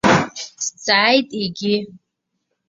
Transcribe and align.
Дҵааит 0.63 1.29
егьи. 1.41 1.77